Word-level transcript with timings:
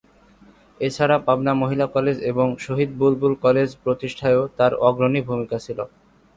এ 0.79 0.87
ছাড়া 0.95 1.17
পাবনা 1.27 1.53
মহিলা 1.61 1.85
কলেজ 1.95 2.17
এবং 2.31 2.47
শহীদ 2.65 2.89
বুলবুল 3.01 3.33
কলেজ 3.45 3.69
প্রতিষ্ঠায়ও 3.83 4.43
তাঁর 4.57 4.73
অগ্রনী 4.87 5.21
ভূমিকা 5.29 5.57
ছিল। 5.65 5.79